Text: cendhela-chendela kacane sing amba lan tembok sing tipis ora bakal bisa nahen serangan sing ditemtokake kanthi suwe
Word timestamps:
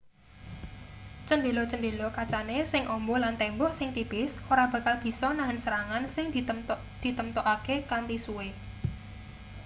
cendhela-chendela 1.27 2.07
kacane 2.17 2.57
sing 2.71 2.83
amba 2.95 3.15
lan 3.23 3.33
tembok 3.41 3.71
sing 3.79 3.89
tipis 3.95 4.31
ora 4.51 4.65
bakal 4.73 4.95
bisa 5.05 5.27
nahen 5.37 5.59
serangan 5.63 6.03
sing 6.15 6.25
ditemtokake 7.03 7.75
kanthi 7.89 8.17
suwe 8.25 8.47